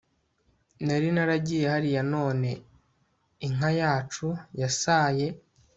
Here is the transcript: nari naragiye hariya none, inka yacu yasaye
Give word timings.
nari 0.85 1.07
naragiye 1.15 1.65
hariya 1.73 2.03
none, 2.13 2.49
inka 3.45 3.69
yacu 3.79 4.27
yasaye 4.61 5.25